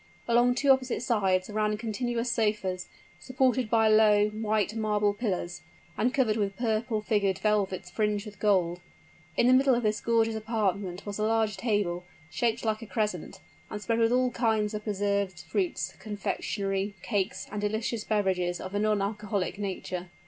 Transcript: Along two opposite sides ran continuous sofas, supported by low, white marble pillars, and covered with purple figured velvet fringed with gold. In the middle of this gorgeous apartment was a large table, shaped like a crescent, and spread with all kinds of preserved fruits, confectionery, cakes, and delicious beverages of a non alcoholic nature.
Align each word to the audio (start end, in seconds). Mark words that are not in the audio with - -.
Along 0.27 0.55
two 0.55 0.71
opposite 0.71 1.03
sides 1.03 1.47
ran 1.47 1.77
continuous 1.77 2.31
sofas, 2.31 2.87
supported 3.19 3.69
by 3.69 3.87
low, 3.87 4.29
white 4.29 4.75
marble 4.75 5.13
pillars, 5.13 5.61
and 5.95 6.11
covered 6.11 6.37
with 6.37 6.57
purple 6.57 7.01
figured 7.01 7.37
velvet 7.37 7.85
fringed 7.85 8.25
with 8.25 8.39
gold. 8.39 8.79
In 9.37 9.45
the 9.45 9.53
middle 9.53 9.75
of 9.75 9.83
this 9.83 10.01
gorgeous 10.01 10.33
apartment 10.33 11.05
was 11.05 11.19
a 11.19 11.23
large 11.23 11.55
table, 11.55 12.03
shaped 12.31 12.65
like 12.65 12.81
a 12.81 12.87
crescent, 12.87 13.41
and 13.69 13.79
spread 13.79 13.99
with 13.99 14.11
all 14.11 14.31
kinds 14.31 14.73
of 14.73 14.83
preserved 14.85 15.41
fruits, 15.41 15.93
confectionery, 15.99 16.95
cakes, 17.03 17.45
and 17.51 17.61
delicious 17.61 18.03
beverages 18.03 18.59
of 18.59 18.73
a 18.73 18.79
non 18.79 19.03
alcoholic 19.03 19.59
nature. 19.59 20.09